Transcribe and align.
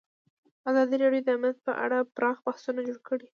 ازادي 0.69 0.95
راډیو 1.03 1.25
د 1.25 1.29
امنیت 1.37 1.57
په 1.67 1.71
اړه 1.83 1.97
پراخ 2.15 2.37
بحثونه 2.45 2.79
جوړ 2.87 2.97
کړي. 3.07 3.27